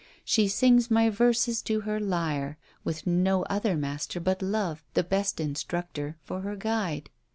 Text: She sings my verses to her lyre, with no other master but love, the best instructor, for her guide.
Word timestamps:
She 0.25 0.47
sings 0.47 0.89
my 0.89 1.11
verses 1.11 1.61
to 1.61 1.81
her 1.81 1.99
lyre, 1.99 2.57
with 2.83 3.05
no 3.05 3.43
other 3.43 3.77
master 3.77 4.19
but 4.19 4.41
love, 4.41 4.83
the 4.95 5.03
best 5.03 5.39
instructor, 5.39 6.17
for 6.23 6.41
her 6.41 6.55
guide. 6.55 7.11